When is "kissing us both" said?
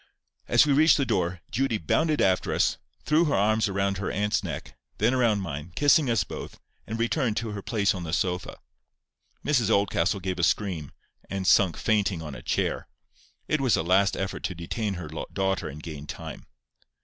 5.75-6.59